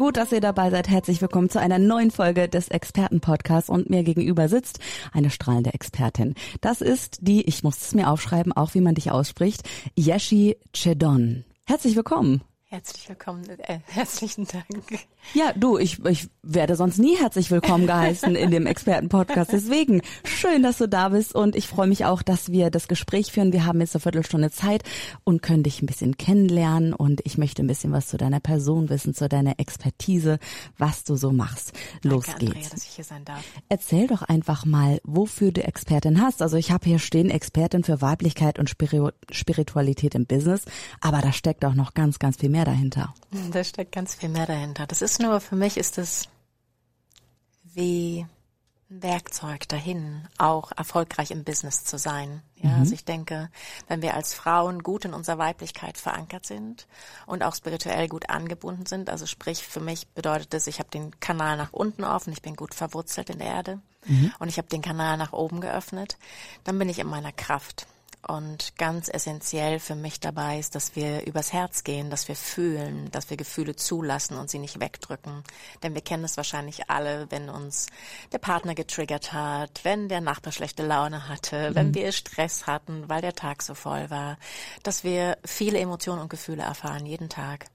[0.00, 0.88] Gut, dass ihr dabei seid.
[0.88, 4.78] Herzlich willkommen zu einer neuen Folge des Expertenpodcasts und mir gegenüber sitzt
[5.12, 6.36] eine strahlende Expertin.
[6.62, 9.60] Das ist die, ich muss es mir aufschreiben, auch wie man dich ausspricht,
[9.98, 11.44] Yeshi Chedon.
[11.66, 12.40] Herzlich willkommen.
[12.72, 14.64] Herzlich willkommen, äh, herzlichen Dank.
[15.34, 19.52] Ja, du, ich, ich werde sonst nie herzlich willkommen geheißen in dem Expertenpodcast.
[19.52, 23.32] Deswegen schön, dass du da bist und ich freue mich auch, dass wir das Gespräch
[23.32, 23.52] führen.
[23.52, 24.84] Wir haben jetzt eine Viertelstunde Zeit
[25.24, 28.88] und können dich ein bisschen kennenlernen und ich möchte ein bisschen was zu deiner Person
[28.88, 30.38] wissen, zu deiner Expertise,
[30.78, 31.72] was du so machst.
[32.04, 32.54] Los Danke, geht's.
[32.54, 33.42] Andrea, dass ich hier sein darf.
[33.68, 36.40] Erzähl doch einfach mal, wofür du Expertin hast.
[36.40, 40.66] Also ich habe hier stehen Expertin für Weiblichkeit und Spiri- Spiritualität im Business,
[41.00, 43.14] aber da steckt auch noch ganz, ganz viel mehr dahinter.
[43.52, 44.86] Da steckt ganz viel mehr dahinter.
[44.86, 46.28] Das ist nur, für mich ist es
[47.74, 48.26] wie
[48.90, 52.42] ein Werkzeug dahin, auch erfolgreich im Business zu sein.
[52.56, 53.48] Ja, also ich denke,
[53.86, 56.88] wenn wir als Frauen gut in unserer Weiblichkeit verankert sind
[57.26, 61.18] und auch spirituell gut angebunden sind, also sprich, für mich bedeutet das, ich habe den
[61.20, 63.80] Kanal nach unten offen, ich bin gut verwurzelt in der Erde
[64.38, 66.18] und ich habe den Kanal nach oben geöffnet,
[66.64, 67.86] dann bin ich in meiner Kraft.
[68.26, 73.10] Und ganz essentiell für mich dabei ist, dass wir übers Herz gehen, dass wir fühlen,
[73.12, 75.42] dass wir Gefühle zulassen und sie nicht wegdrücken.
[75.82, 77.86] Denn wir kennen es wahrscheinlich alle, wenn uns
[78.32, 83.22] der Partner getriggert hat, wenn der Nachbar schlechte Laune hatte, wenn wir Stress hatten, weil
[83.22, 84.36] der Tag so voll war,
[84.82, 87.66] dass wir viele Emotionen und Gefühle erfahren, jeden Tag.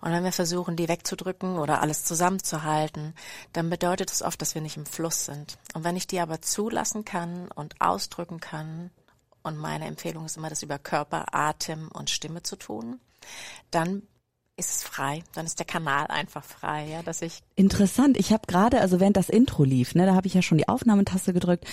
[0.00, 3.14] Und wenn wir versuchen, die wegzudrücken oder alles zusammenzuhalten,
[3.52, 5.58] dann bedeutet es oft, dass wir nicht im Fluss sind.
[5.74, 8.90] Und wenn ich die aber zulassen kann und ausdrücken kann,
[9.42, 13.00] und meine Empfehlung ist immer, das über Körper, Atem und Stimme zu tun,
[13.70, 14.02] dann
[14.56, 18.16] ist es frei, dann ist der Kanal einfach frei, ja, dass ich Interessant.
[18.16, 20.68] Ich habe gerade, also während das Intro lief, ne, da habe ich ja schon die
[20.68, 21.64] Aufnahmetaste gedrückt.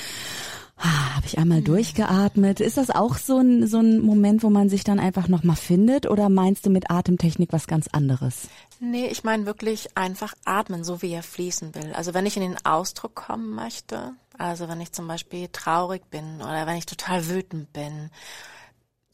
[0.78, 2.60] Ah, habe ich einmal durchgeatmet.
[2.60, 6.06] Ist das auch so ein, so ein Moment, wo man sich dann einfach nochmal findet?
[6.06, 8.50] Oder meinst du mit Atemtechnik was ganz anderes?
[8.82, 11.94] Nee, ich meine wirklich einfach atmen, so wie er fließen will.
[11.94, 16.38] Also wenn ich in den Ausdruck kommen möchte, also wenn ich zum Beispiel traurig bin
[16.42, 18.10] oder wenn ich total wütend bin,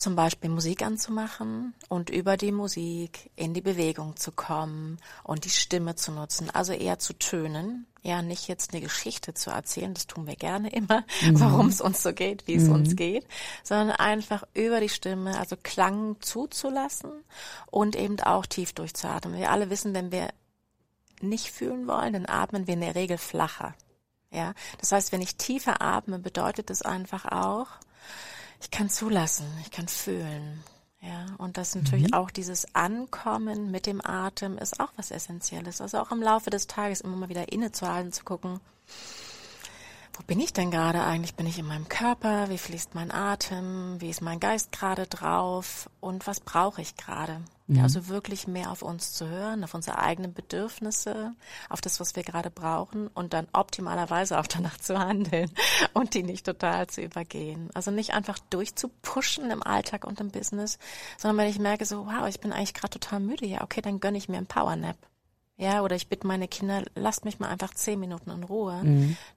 [0.01, 5.51] zum Beispiel Musik anzumachen und über die Musik in die Bewegung zu kommen und die
[5.51, 10.07] Stimme zu nutzen, also eher zu tönen, ja nicht jetzt eine Geschichte zu erzählen, das
[10.07, 13.27] tun wir gerne immer, warum es uns so geht, wie es uns geht,
[13.63, 17.11] sondern einfach über die Stimme, also Klang zuzulassen
[17.69, 19.37] und eben auch tief durchzuatmen.
[19.37, 20.29] Wir alle wissen, wenn wir
[21.21, 23.75] nicht fühlen wollen, dann atmen wir in der Regel flacher.
[24.31, 27.67] Ja, das heißt, wenn ich tiefer atme, bedeutet es einfach auch,
[28.61, 30.63] ich kann zulassen, ich kann fühlen.
[31.01, 35.81] Ja, und das natürlich auch dieses Ankommen mit dem Atem ist auch was Essentielles.
[35.81, 38.59] Also auch im Laufe des Tages immer mal wieder innezuhalten, zu gucken,
[40.21, 41.33] wo bin ich denn gerade eigentlich?
[41.33, 42.47] Bin ich in meinem Körper?
[42.49, 43.99] Wie fließt mein Atem?
[43.99, 45.89] Wie ist mein Geist gerade drauf?
[45.99, 47.41] Und was brauche ich gerade?
[47.67, 51.33] Ja, also wirklich mehr auf uns zu hören, auf unsere eigenen Bedürfnisse,
[51.69, 55.49] auf das, was wir gerade brauchen und dann optimalerweise auch danach zu handeln
[55.93, 57.71] und die nicht total zu übergehen.
[57.73, 60.77] Also nicht einfach durchzupushen im Alltag und im Business,
[61.17, 63.99] sondern wenn ich merke so, wow, ich bin eigentlich gerade total müde, ja, okay, dann
[63.99, 64.97] gönne ich mir einen Powernap.
[65.61, 68.81] Ja, oder ich bitte meine Kinder, lasst mich mal einfach zehn Minuten in Ruhe,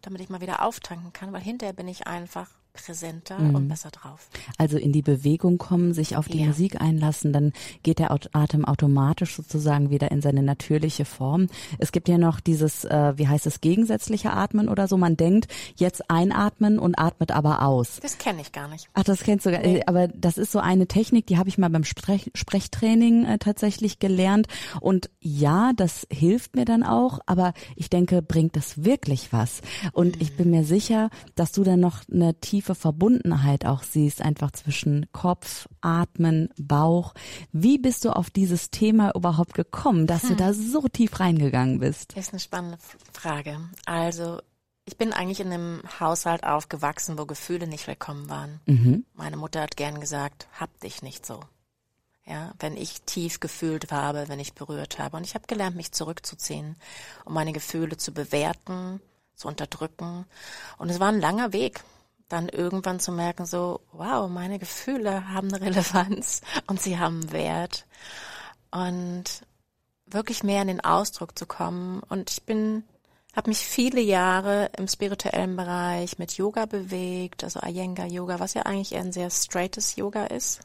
[0.01, 4.29] damit ich mal wieder auftanken kann, weil hinterher bin ich einfach präsenter und besser drauf.
[4.59, 6.47] Also in die Bewegung kommen, sich auf die Ja.
[6.49, 7.53] Musik einlassen, dann
[7.85, 11.47] geht der Atem automatisch sozusagen wieder in seine natürliche Form.
[11.79, 14.97] Es gibt ja noch dieses, äh, wie heißt es, gegensätzliche Atmen oder so.
[14.97, 15.47] Man denkt,
[15.77, 18.01] jetzt einatmen und atmet aber aus.
[18.03, 18.89] Das kenne ich gar nicht.
[18.95, 21.59] Ach, das kennst du, gar- äh, aber das ist so eine Technik, die habe ich
[21.59, 24.49] mal beim Sprech Sprechtraining äh, tatsächlich gelernt.
[24.81, 29.61] Und ja, das hilft mir dann auch, aber ich denke, bringt das wirklich was?
[29.93, 34.51] Und ich bin mir sicher, dass du dann noch eine tiefe Verbundenheit auch siehst, einfach
[34.53, 37.13] zwischen Kopf, Atmen, Bauch.
[37.53, 42.17] Wie bist du auf dieses Thema überhaupt gekommen, dass du da so tief reingegangen bist?
[42.17, 42.79] Das ist eine spannende
[43.13, 43.59] Frage.
[43.85, 44.41] Also,
[44.87, 48.61] ich bin eigentlich in einem Haushalt aufgewachsen, wo Gefühle nicht willkommen waren.
[49.15, 51.41] Meine Mutter hat gern gesagt, hab dich nicht so.
[52.27, 55.19] Ja, wenn ich tief gefühlt habe, wenn ich berührt habe.
[55.19, 56.77] Und ich habe gelernt, mich zurückzuziehen,
[57.27, 59.01] um meine Gefühle zu bewerten,
[59.35, 60.25] zu unterdrücken.
[60.79, 61.85] Und es war ein langer Weg,
[62.29, 67.87] dann irgendwann zu merken, so, wow, meine Gefühle haben eine Relevanz und sie haben Wert.
[68.71, 69.25] Und
[70.07, 72.03] wirklich mehr in den Ausdruck zu kommen.
[72.09, 72.85] Und ich bin
[73.35, 78.63] habe mich viele Jahre im spirituellen Bereich mit Yoga bewegt, also Iyengar Yoga, was ja
[78.63, 80.61] eigentlich eher ein sehr straightes Yoga ist.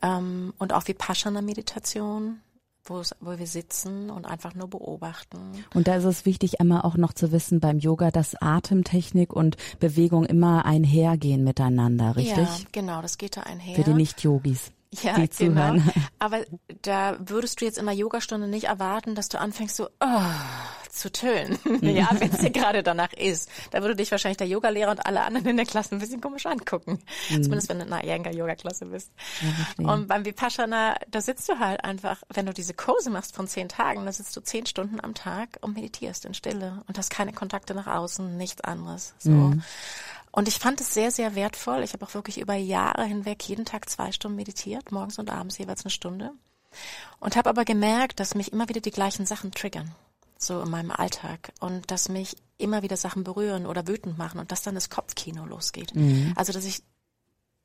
[0.00, 2.40] Ähm, und auch Vipassana Meditation,
[2.84, 5.64] wo, wo wir sitzen und einfach nur beobachten.
[5.74, 9.56] Und da ist es wichtig, einmal auch noch zu wissen beim Yoga, dass Atemtechnik und
[9.80, 12.36] Bewegung immer einhergehen miteinander, richtig?
[12.36, 13.74] Ja, genau, das geht da einher.
[13.76, 14.70] Für die Nicht-Yogis.
[15.02, 15.74] Ja, die genau.
[16.20, 16.44] Aber
[16.82, 20.20] da würdest du jetzt in der Yogastunde nicht erwarten, dass du anfängst so oh,
[20.94, 21.58] zu tönen.
[21.82, 23.50] ja, wenn es dir gerade danach ist.
[23.70, 26.46] Da würde dich wahrscheinlich der Yogalehrer und alle anderen in der Klasse ein bisschen komisch
[26.46, 27.02] angucken.
[27.30, 27.42] Mhm.
[27.42, 29.10] Zumindest wenn du in einer Iyengar-Yoga-Klasse bist.
[29.78, 33.46] Ja, und beim Vipassana, da sitzt du halt einfach, wenn du diese Kurse machst von
[33.46, 37.10] zehn Tagen, da sitzt du zehn Stunden am Tag und meditierst in Stille und hast
[37.10, 39.14] keine Kontakte nach außen, nichts anderes.
[39.18, 39.30] So.
[39.30, 39.62] Mhm.
[40.30, 41.84] Und ich fand es sehr, sehr wertvoll.
[41.84, 45.58] Ich habe auch wirklich über Jahre hinweg jeden Tag zwei Stunden meditiert, morgens und abends
[45.58, 46.32] jeweils eine Stunde.
[47.20, 49.92] Und habe aber gemerkt, dass mich immer wieder die gleichen Sachen triggern,
[50.38, 51.52] so in meinem Alltag.
[51.60, 55.44] Und dass mich immer wieder Sachen berühren oder wütend machen und dass dann das Kopfkino
[55.44, 55.94] losgeht.
[55.94, 56.32] Mhm.
[56.36, 56.82] Also dass ich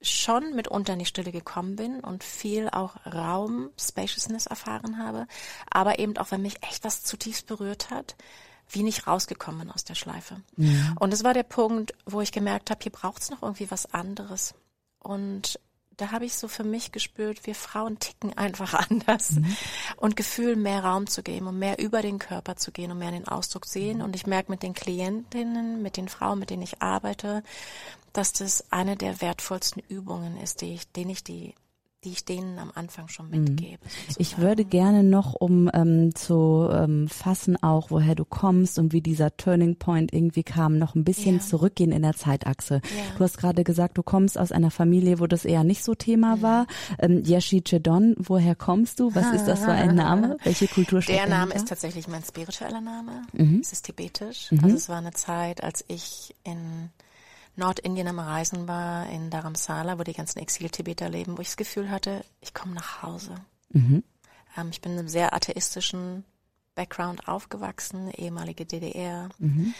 [0.01, 5.27] schon mitunter in die Stille gekommen bin und viel auch Raum, Spaciousness erfahren habe,
[5.69, 8.15] aber eben auch, wenn mich echt was zutiefst berührt hat,
[8.69, 10.41] wie nicht rausgekommen bin aus der Schleife.
[10.55, 10.95] Ja.
[10.99, 13.93] Und es war der Punkt, wo ich gemerkt habe, hier braucht es noch irgendwie was
[13.93, 14.53] anderes.
[14.99, 15.59] Und
[15.99, 19.55] da habe ich so für mich gespürt, wir Frauen ticken einfach anders mhm.
[19.97, 23.09] und Gefühl mehr Raum zu geben und mehr über den Körper zu gehen und mehr
[23.09, 23.97] in den Ausdruck sehen.
[23.97, 24.03] Mhm.
[24.03, 27.43] Und ich merke mit den Klientinnen, mit den Frauen, mit denen ich arbeite,
[28.13, 31.53] dass das eine der wertvollsten Übungen ist, die ich, denen ich die
[32.03, 33.43] die ich denen am Anfang schon mhm.
[33.43, 33.79] mitgebe.
[33.83, 34.21] Sozusagen.
[34.21, 39.01] Ich würde gerne noch, um ähm, zu ähm, fassen, auch woher du kommst und wie
[39.01, 41.41] dieser Turning Point irgendwie kam, noch ein bisschen ja.
[41.41, 42.75] zurückgehen in der Zeitachse.
[42.75, 43.17] Ja.
[43.17, 46.37] Du hast gerade gesagt, du kommst aus einer Familie, wo das eher nicht so Thema
[46.37, 46.41] mhm.
[46.41, 46.67] war.
[46.99, 49.13] Ähm, Yeshi Chedon, woher kommst du?
[49.13, 50.37] Was ist das für ein Name?
[50.43, 53.23] Welche Kultur Der Name ist tatsächlich mein spiritueller Name.
[53.33, 53.59] Mhm.
[53.61, 54.51] Es ist tibetisch.
[54.51, 54.63] Mhm.
[54.63, 56.91] Also es war eine Zeit, als ich in
[57.55, 61.89] Nordindien am Reisen war, in Dharamsala, wo die ganzen Exil-Tibeter leben, wo ich das Gefühl
[61.89, 63.35] hatte, ich komme nach Hause.
[63.69, 64.03] Mhm.
[64.57, 66.23] Ähm, ich bin in einem sehr atheistischen
[66.75, 69.29] Background aufgewachsen, ehemalige DDR.
[69.37, 69.73] Mhm.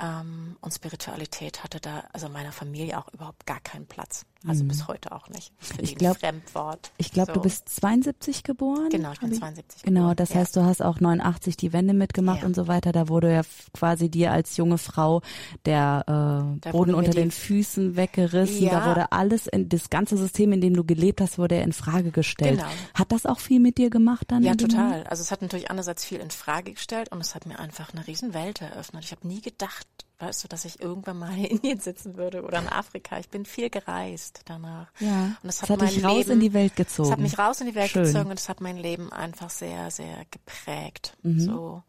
[0.00, 4.24] Ähm, und Spiritualität hatte da, also meiner Familie auch überhaupt gar keinen Platz.
[4.46, 4.68] Also mhm.
[4.68, 5.52] bis heute auch nicht.
[5.82, 6.92] Ich glaube, Fremdwort.
[6.96, 7.34] Ich glaube, so.
[7.34, 8.88] du bist 72 geboren.
[8.88, 10.16] Genau, ich bin 72 Genau, geboren.
[10.16, 10.36] das ja.
[10.36, 12.46] heißt, du hast auch 89 die Wende mitgemacht ja.
[12.46, 12.92] und so weiter.
[12.92, 13.42] Da wurde ja
[13.74, 15.20] quasi dir als junge Frau
[15.66, 18.62] der äh, Boden unter den Füßen weggerissen.
[18.62, 18.80] Ja.
[18.80, 22.10] Da wurde alles, in, das ganze System, in dem du gelebt hast, wurde in Frage
[22.10, 22.60] gestellt.
[22.60, 22.70] Genau.
[22.94, 24.42] Hat das auch viel mit dir gemacht dann?
[24.42, 25.04] Ja, total.
[25.04, 28.06] Also es hat natürlich einerseits viel in Frage gestellt und es hat mir einfach eine
[28.06, 29.04] Riesenwelt eröffnet.
[29.04, 29.86] Ich habe nie gedacht,
[30.20, 33.18] weißt du, dass ich irgendwann mal in Indien sitzen würde oder in Afrika.
[33.18, 34.88] Ich bin viel gereist danach.
[35.00, 35.24] Ja.
[35.24, 37.08] Und das hat, das hat mich raus Leben, in die Welt gezogen.
[37.08, 38.04] Das hat mich raus in die Welt Schön.
[38.04, 41.16] gezogen und das hat mein Leben einfach sehr, sehr geprägt.
[41.22, 41.40] Mhm.
[41.40, 41.82] So.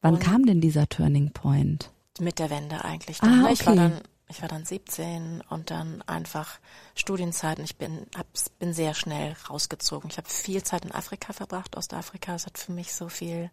[0.00, 1.90] Wann und kam denn dieser Turning Point?
[2.18, 3.18] Mit der Wende eigentlich.
[3.18, 3.40] Dann.
[3.40, 3.52] Ah, okay.
[3.52, 6.58] Ich war dann ich war dann 17 und dann einfach
[6.96, 7.64] Studienzeiten.
[7.64, 8.26] Ich bin, hab,
[8.58, 10.10] bin sehr schnell rausgezogen.
[10.10, 12.34] Ich habe viel Zeit in Afrika verbracht, Ostafrika.
[12.34, 13.50] Es hat für mich so viel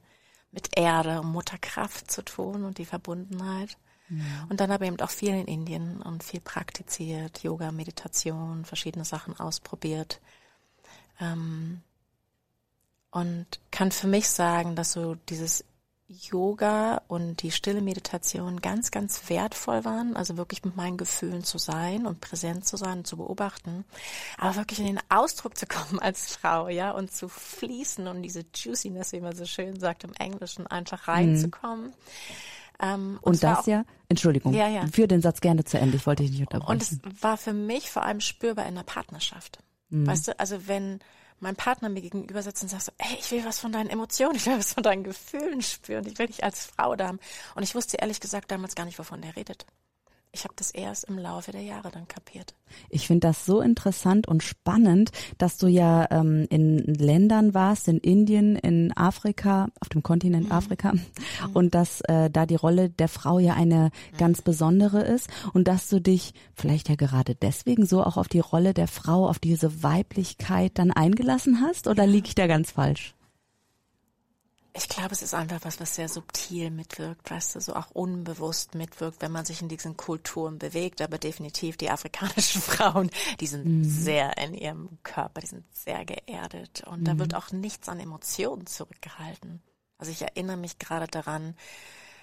[0.51, 3.77] mit Erde und Mutterkraft zu tun und die Verbundenheit.
[4.09, 4.47] Ja.
[4.49, 9.05] Und dann habe ich eben auch viel in Indien und viel praktiziert, Yoga, Meditation, verschiedene
[9.05, 10.19] Sachen ausprobiert.
[11.19, 11.81] Ähm,
[13.11, 15.63] und kann für mich sagen, dass so dieses
[16.07, 21.57] Yoga und die stille Meditation ganz, ganz wertvoll waren, also wirklich mit meinen Gefühlen zu
[21.57, 23.85] sein und präsent zu sein und zu beobachten,
[24.37, 28.45] aber wirklich in den Ausdruck zu kommen als Frau, ja, und zu fließen und diese
[28.53, 31.87] Juiciness, wie man so schön sagt im Englischen, einfach reinzukommen.
[31.87, 31.93] Mhm.
[32.79, 34.85] Ähm, und, und das ja, Entschuldigung, ja, ja.
[34.87, 36.71] für den Satz gerne zu Ende, ich wollte dich nicht unterbrechen.
[36.71, 39.59] Und es war für mich vor allem spürbar in der Partnerschaft.
[39.89, 40.07] Mhm.
[40.07, 40.99] Weißt du, also wenn
[41.39, 44.35] mein Partner mir gegenüber sitzt und sagt so, ey, ich will was von deinen Emotionen,
[44.35, 47.19] ich will was von deinen Gefühlen spüren, ich will dich als Frau da haben.
[47.55, 49.65] Und ich wusste ehrlich gesagt damals gar nicht, wovon der redet.
[50.35, 52.55] Ich habe das erst im Laufe der Jahre dann kapiert.
[52.89, 57.99] Ich finde das so interessant und spannend, dass du ja ähm, in Ländern warst, in
[57.99, 60.51] Indien, in Afrika, auf dem Kontinent mhm.
[60.51, 61.01] Afrika, mhm.
[61.53, 64.17] und dass äh, da die Rolle der Frau ja eine mhm.
[64.17, 68.39] ganz besondere ist und dass du dich vielleicht ja gerade deswegen so auch auf die
[68.39, 73.13] Rolle der Frau, auf diese Weiblichkeit dann eingelassen hast, oder liege ich da ganz falsch?
[74.75, 78.73] Ich glaube, es ist einfach was, was sehr subtil mitwirkt, weißt du, so auch unbewusst
[78.73, 81.01] mitwirkt, wenn man sich in diesen Kulturen bewegt.
[81.01, 83.83] Aber definitiv die afrikanischen Frauen, die sind mhm.
[83.83, 87.05] sehr in ihrem Körper, die sind sehr geerdet und mhm.
[87.05, 89.61] da wird auch nichts an Emotionen zurückgehalten.
[89.99, 91.55] Also ich erinnere mich gerade daran,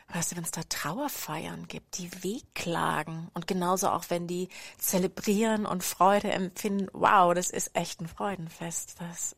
[0.09, 5.67] weißt du, wenn es da Trauerfeiern gibt, die wehklagen und genauso auch wenn die zelebrieren
[5.67, 9.01] und Freude empfinden, wow, das ist echt ein Freudenfest.
[9.01, 9.37] Das,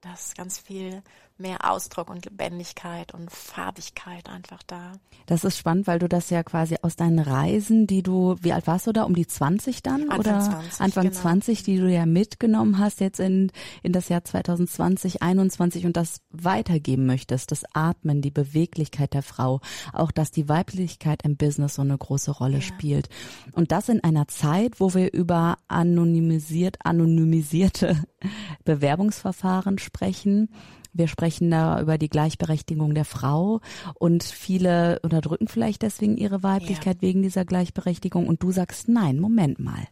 [0.00, 1.02] das ganz viel
[1.38, 4.92] mehr Ausdruck und Lebendigkeit und Farbigkeit einfach da.
[5.26, 8.66] Das ist spannend, weil du das ja quasi aus deinen Reisen, die du, wie alt
[8.66, 9.02] warst du da?
[9.02, 10.02] Um die 20 dann?
[10.10, 11.20] Anfang oder 20, Anfang genau.
[11.20, 13.50] 20, die du ja mitgenommen hast jetzt in,
[13.82, 17.50] in das Jahr 2020, 21 und das weitergeben möchtest.
[17.50, 19.60] Das Atmen, die Beweglichkeit der Frau.
[19.92, 22.60] Auch, dass die Weiblichkeit im Business so eine große Rolle Ja.
[22.62, 23.08] spielt.
[23.52, 28.02] Und das in einer Zeit, wo wir über anonymisiert, anonymisierte
[28.64, 30.48] Bewerbungsverfahren sprechen.
[30.96, 33.60] Wir sprechen da über die Gleichberechtigung der Frau
[33.94, 39.58] und viele unterdrücken vielleicht deswegen ihre Weiblichkeit wegen dieser Gleichberechtigung und du sagst, nein, Moment
[39.58, 39.86] mal.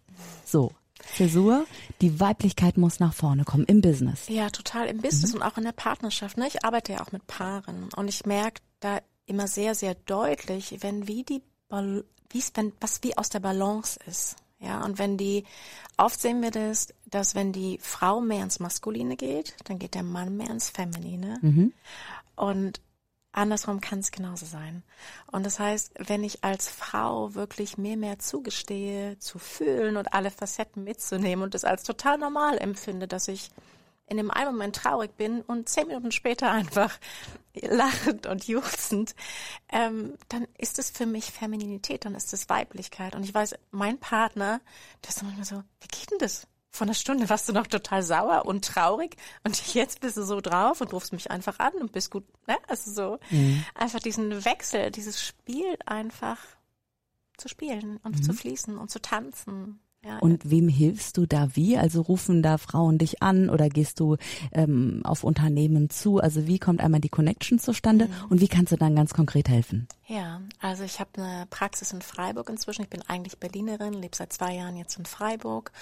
[0.44, 0.72] So,
[1.14, 1.66] Zäsur,
[2.00, 4.28] die Weiblichkeit muss nach vorne kommen im Business.
[4.28, 6.36] Ja, total im Business und auch in der Partnerschaft.
[6.36, 6.46] Ne?
[6.48, 11.08] Ich arbeite ja auch mit Paaren und ich merke da immer sehr, sehr deutlich, wenn
[11.08, 14.36] wie die Bal wie's, wenn was wie aus der Balance ist.
[14.64, 15.44] Ja, und wenn die,
[15.96, 20.02] oft sehen wir das, dass wenn die Frau mehr ins Maskuline geht, dann geht der
[20.02, 21.38] Mann mehr ins Feminine.
[22.36, 22.80] Und
[23.32, 24.82] andersrum kann es genauso sein.
[25.30, 30.30] Und das heißt, wenn ich als Frau wirklich mir mehr zugestehe, zu fühlen und alle
[30.30, 33.50] Facetten mitzunehmen und das als total normal empfinde, dass ich
[34.06, 36.98] in dem einen Moment traurig bin und zehn Minuten später einfach
[37.54, 39.14] lachend und juchzend,
[39.70, 43.14] ähm, dann ist es für mich Femininität, dann ist es Weiblichkeit.
[43.14, 44.60] Und ich weiß, mein Partner,
[45.02, 46.46] der ist manchmal so, wie geht denn das?
[46.70, 50.40] Vor einer Stunde warst du noch total sauer und traurig und jetzt bist du so
[50.40, 52.56] drauf und rufst mich einfach an und bist gut, ne?
[52.66, 53.18] Also so
[53.74, 56.38] einfach diesen Wechsel, dieses Spiel einfach
[57.36, 59.80] zu spielen und zu fließen und zu tanzen.
[60.04, 61.78] Ja, Und wem hilfst du da wie?
[61.78, 64.16] Also rufen da Frauen dich an oder gehst du
[64.52, 66.18] ähm, auf Unternehmen zu?
[66.18, 69.88] Also wie kommt einmal die Connection zustande und wie kannst du dann ganz konkret helfen?
[70.06, 72.82] Ja, also ich habe eine Praxis in Freiburg inzwischen.
[72.82, 75.72] Ich bin eigentlich Berlinerin, lebe seit zwei Jahren jetzt in Freiburg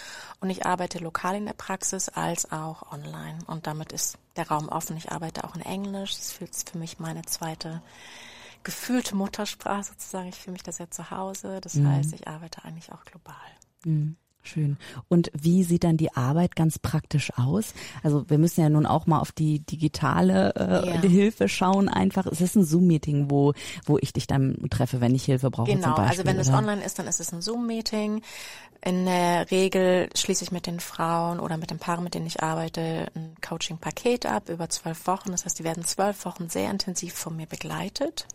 [0.40, 3.38] und ich arbeite lokal in der Praxis als auch online.
[3.48, 4.96] Und damit ist der Raum offen.
[4.96, 6.14] Ich arbeite auch in Englisch.
[6.14, 7.82] Das fühlt sich für mich meine zweite
[8.62, 10.28] gefühlte Muttersprache sozusagen.
[10.28, 11.60] Ich fühle mich da sehr zu Hause.
[11.60, 13.34] Das heißt, ich arbeite eigentlich auch global.
[13.86, 14.21] Mhm.
[14.44, 14.76] Schön.
[15.08, 17.74] Und wie sieht dann die Arbeit ganz praktisch aus?
[18.02, 21.00] Also wir müssen ja nun auch mal auf die digitale äh, Ja.
[21.00, 21.88] Hilfe schauen.
[21.88, 23.52] Einfach, es ist ein Zoom-Meeting, wo
[23.86, 26.10] wo ich dich dann treffe, wenn ich Hilfe brauche Genau, zum Beispiel.
[26.20, 26.58] also wenn es oder?
[26.58, 28.22] online ist, dann ist es ein Zoom-Meeting.
[28.84, 32.42] In der Regel schließe ich mit den Frauen oder mit den Paaren, mit denen ich
[32.42, 35.30] arbeite, ein Coaching-Paket ab über zwölf Wochen.
[35.30, 38.26] Das heißt, die werden zwölf Wochen sehr intensiv von mir begleitet,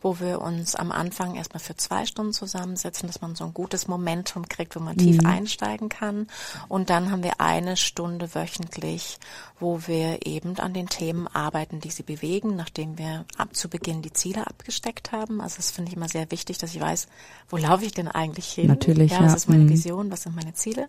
[0.00, 3.86] wo wir uns am Anfang erstmal für zwei Stunden zusammensetzen, dass man so ein gutes
[3.86, 6.26] Momentum kriegt, wo man tief einsteigen kann.
[6.68, 9.18] Und dann haben wir eine Stunde wöchentlich,
[9.58, 14.02] wo wir eben an den Themen arbeiten, die sie bewegen, nachdem wir ab zu Beginn
[14.02, 15.40] die Ziele abgesteckt haben.
[15.40, 17.08] Also das finde ich immer sehr wichtig, dass ich weiß,
[17.48, 18.68] wo laufe ich denn eigentlich hin?
[18.68, 19.18] Natürlich, ja.
[19.18, 19.26] ja.
[19.26, 19.70] Was ist meine Mhm.
[19.70, 20.10] Vision?
[20.10, 20.88] Was sind meine Ziele?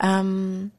[0.00, 0.70] Ähm,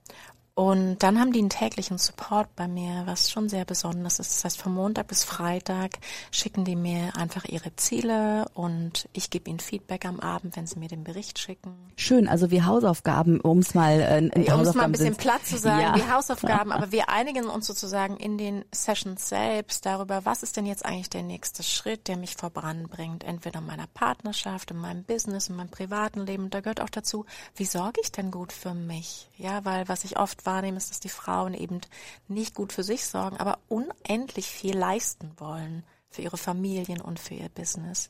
[0.56, 4.36] und dann haben die einen täglichen Support bei mir, was schon sehr besonders ist.
[4.36, 5.98] Das heißt, von Montag bis Freitag
[6.30, 10.78] schicken die mir einfach ihre Ziele und ich gebe ihnen Feedback am Abend, wenn sie
[10.78, 11.74] mir den Bericht schicken.
[11.96, 14.00] Schön, also wie Hausaufgaben, um es mal
[14.36, 15.96] äh, Um es mal ein bisschen platt zu sagen, Ja.
[15.96, 20.68] wie Hausaufgaben, aber wir einigen uns sozusagen in den Sessions selbst darüber, was ist denn
[20.68, 25.50] jetzt eigentlich der nächste Schritt, der mich voranbringt, entweder in meiner Partnerschaft, in meinem Business,
[25.50, 26.52] in meinem privaten Leben.
[26.52, 29.30] Da gehört auch dazu, wie sorge ich denn gut für mich?
[29.38, 31.82] Ja, weil was ich oft wahrnehme, ist, dass die Frauen eben
[32.28, 37.34] nicht gut für sich sorgen, aber unendlich viel leisten wollen für ihre Familien und für
[37.34, 38.10] ihr Business.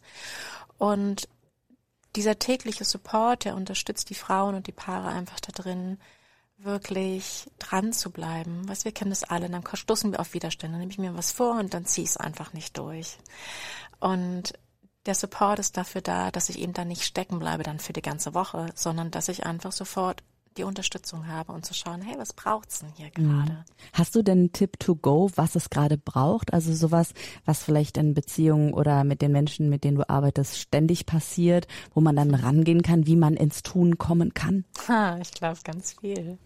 [0.78, 1.28] Und
[2.16, 6.00] dieser tägliche Support, der unterstützt die Frauen und die Paare einfach da drin,
[6.58, 8.68] wirklich dran zu bleiben.
[8.68, 10.74] Was wir kennen das alle, dann stoßen wir auf Widerstände.
[10.74, 13.18] Dann nehme ich mir was vor und dann ziehe ich es einfach nicht durch.
[14.00, 14.54] Und
[15.06, 18.02] der Support ist dafür da, dass ich eben da nicht stecken bleibe dann für die
[18.02, 20.24] ganze Woche, sondern dass ich einfach sofort
[20.58, 23.66] die Unterstützung habe und zu schauen, hey, was braucht's denn hier gerade?
[23.94, 26.54] Hast du denn einen Tipp to go, was es gerade braucht?
[26.54, 27.14] Also sowas,
[27.46, 32.02] was vielleicht in Beziehungen oder mit den Menschen, mit denen du arbeitest, ständig passiert, wo
[32.02, 34.66] man dann rangehen kann, wie man ins Tun kommen kann?
[34.88, 36.38] Ha, ich glaube ganz viel.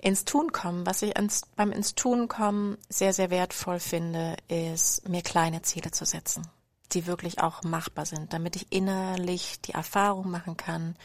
[0.00, 0.86] Ins Tun kommen.
[0.86, 5.90] Was ich ans, beim ins Tun kommen sehr, sehr wertvoll finde, ist, mir kleine Ziele
[5.90, 6.46] zu setzen,
[6.92, 10.96] die wirklich auch machbar sind, damit ich innerlich die Erfahrung machen kann,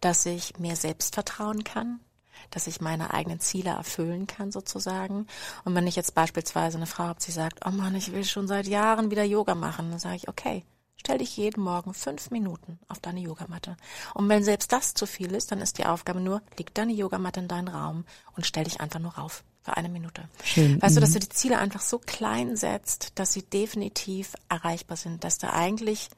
[0.00, 2.00] dass ich mir selbst vertrauen kann,
[2.50, 5.26] dass ich meine eigenen Ziele erfüllen kann sozusagen.
[5.64, 8.48] Und wenn ich jetzt beispielsweise eine Frau habe, die sagt, oh Mann, ich will schon
[8.48, 10.64] seit Jahren wieder Yoga machen, dann sage ich, okay,
[11.00, 13.78] Stell dich jeden Morgen fünf Minuten auf deine Yogamatte.
[14.12, 17.40] Und wenn selbst das zu viel ist, dann ist die Aufgabe nur, leg deine Yogamatte
[17.40, 18.04] in deinen Raum
[18.36, 20.28] und stell dich einfach nur rauf für eine Minute.
[20.44, 24.98] Schön, Weißt du, dass du die Ziele einfach so klein setzt, dass sie definitiv erreichbar
[24.98, 26.10] sind, dass da eigentlich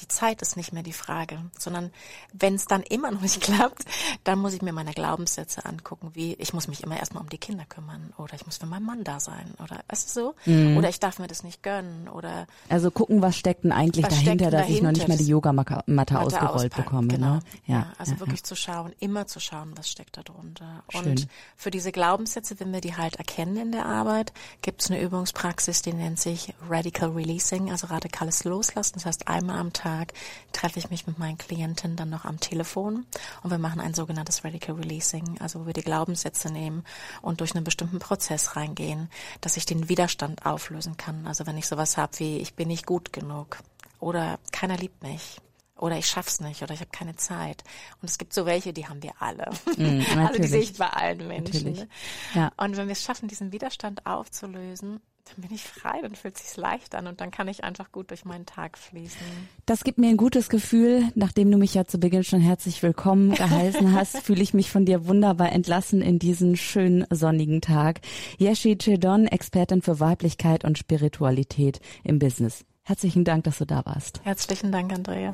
[0.00, 1.90] Die Zeit ist nicht mehr die Frage, sondern
[2.32, 3.84] wenn es dann immer noch nicht klappt,
[4.24, 7.38] dann muss ich mir meine Glaubenssätze angucken, wie ich muss mich immer erstmal um die
[7.38, 10.34] Kinder kümmern oder ich muss für meinen Mann da sein oder weißt du so?
[10.50, 10.76] Mhm.
[10.76, 14.50] Oder ich darf mir das nicht gönnen oder Also gucken, was steckt denn eigentlich dahinter,
[14.50, 17.08] dass dahinter, ich noch nicht mal die Yogamatte ausgerollt bekomme.
[17.08, 17.34] Genau.
[17.34, 17.40] Ne?
[17.66, 18.44] Ja, ja, also ja, wirklich ja.
[18.44, 20.82] zu schauen, immer zu schauen, was steckt da drunter.
[20.88, 21.06] Schön.
[21.06, 25.00] Und für diese Glaubenssätze, wenn wir die halt erkennen in der Arbeit, gibt es eine
[25.00, 28.94] Übungspraxis, die nennt sich Radical Releasing, also radikales Loslassen.
[28.94, 30.12] Das heißt, einmal am Tag
[30.52, 33.06] treffe ich mich mit meinen Klienten dann noch am Telefon
[33.42, 36.84] und wir machen ein sogenanntes Radical Releasing, also wo wir die Glaubenssätze nehmen
[37.22, 41.26] und durch einen bestimmten Prozess reingehen, dass ich den Widerstand auflösen kann.
[41.26, 43.58] Also wenn ich sowas habe wie ich bin nicht gut genug
[43.98, 45.40] oder keiner liebt mich
[45.76, 47.64] oder ich schaff's nicht oder ich habe keine Zeit.
[48.02, 49.50] Und es gibt so welche, die haben wir alle.
[49.76, 51.72] Mm, also die sehe ich bei allen Menschen.
[51.72, 51.88] Ne?
[52.34, 52.52] Ja.
[52.56, 56.56] Und wenn wir es schaffen, diesen Widerstand aufzulösen, dann bin ich frei, dann fühlt sich's
[56.56, 59.20] leicht an und dann kann ich einfach gut durch meinen Tag fließen.
[59.66, 63.34] Das gibt mir ein gutes Gefühl, nachdem du mich ja zu Beginn schon herzlich willkommen
[63.34, 68.00] geheißen hast, fühle ich mich von dir wunderbar entlassen in diesen schönen sonnigen Tag.
[68.38, 72.64] Yeshi Chedon, Expertin für Weiblichkeit und Spiritualität im Business.
[72.82, 74.20] Herzlichen Dank, dass du da warst.
[74.24, 75.32] Herzlichen Dank, Andrea.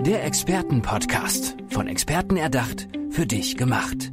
[0.00, 1.56] Der Expertenpodcast.
[1.68, 4.12] Von Experten erdacht, für dich gemacht.